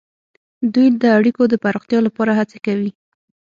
دوی 0.73 0.87
د 1.01 1.03
اړیکو 1.17 1.43
د 1.49 1.53
پراختیا 1.63 1.99
لپاره 2.07 2.31
هڅې 2.39 2.57
کوي 2.65 2.91